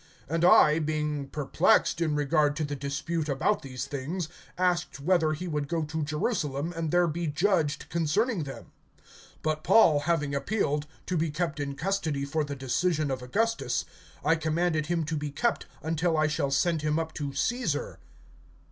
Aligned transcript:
(20)And 0.31 0.43
I, 0.43 0.79
being 0.79 1.27
perplexed 1.29 2.01
in 2.01 2.15
regard 2.15 2.55
to 2.55 2.63
the 2.63 2.75
dispute 2.75 3.29
about 3.29 3.61
these 3.61 3.85
things, 3.85 4.29
asked 4.57 4.99
whether 4.99 5.33
he 5.33 5.47
would 5.47 5.67
go 5.67 5.83
to 5.83 6.01
Jerusalem, 6.03 6.73
and 6.75 6.89
there 6.89 7.05
be 7.05 7.27
judged 7.27 7.87
concerning 7.89 8.43
them. 8.43 8.71
(21)But 9.43 9.61
Paul 9.63 9.99
having 9.99 10.33
appealed, 10.33 10.87
to 11.05 11.15
be 11.17 11.29
kept 11.29 11.59
in 11.59 11.75
custody 11.75 12.25
for 12.25 12.43
the 12.43 12.55
decision 12.55 13.11
of 13.11 13.21
Augustus, 13.21 13.85
I 14.25 14.35
commanded 14.37 14.87
him 14.87 15.03
to 15.03 15.15
be 15.15 15.29
kept 15.29 15.67
until 15.83 16.17
I 16.17 16.25
shall 16.25 16.49
send 16.49 16.81
him 16.81 16.97
up 16.97 17.13
to 17.13 17.35
Caesar. 17.35 17.99